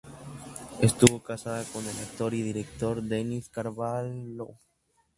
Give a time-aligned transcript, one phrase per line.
[0.81, 4.57] Estuvo casada con el actor y director Dennis Carvalho.